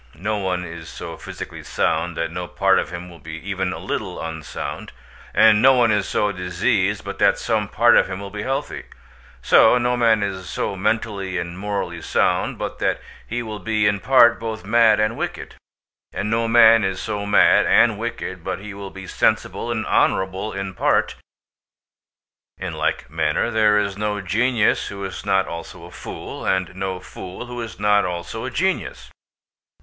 [0.17, 3.77] No one is so physically sound that no part of him will be even a
[3.77, 4.91] little unsound,
[5.31, 9.77] and no one is so diseased but that some part of him will be healthy—so
[9.77, 14.39] no man is so mentally and morally sound, but that he will be in part
[14.39, 15.53] both mad and wicked;
[16.11, 20.51] and no man is so mad and wicked but he will be sensible and honourable
[20.51, 21.13] in part.
[22.57, 26.99] In like manner there is no genius who is not also a fool, and no
[26.99, 29.11] fool who is not also a genius.